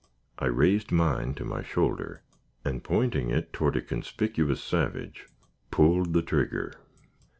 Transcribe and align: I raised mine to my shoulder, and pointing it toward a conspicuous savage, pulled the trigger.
I 0.39 0.47
raised 0.47 0.91
mine 0.91 1.35
to 1.35 1.45
my 1.45 1.61
shoulder, 1.61 2.23
and 2.65 2.83
pointing 2.83 3.29
it 3.29 3.53
toward 3.53 3.75
a 3.77 3.83
conspicuous 3.83 4.63
savage, 4.63 5.27
pulled 5.69 6.13
the 6.13 6.23
trigger. 6.23 6.73